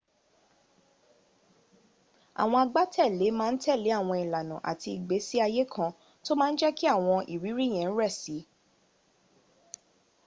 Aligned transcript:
àwọn 2.41 2.59
agbátẹ̀lé 2.63 3.25
ma 3.37 3.45
n 3.51 3.55
tẹ́lẹ̀ 3.63 3.97
àwọn 3.99 4.17
ìlànà 4.25 4.55
àti 4.71 4.89
ìgbésí 4.97 5.35
ayé 5.45 5.63
kan 5.73 5.91
tó 6.23 6.31
ma 6.39 6.45
n 6.51 6.57
jẹ́kí 6.59 6.85
àwọn 6.95 7.19
ìrírí 7.33 7.65
yẹn 7.75 7.89
rẹ̀ 7.99 8.11
si 8.21 8.37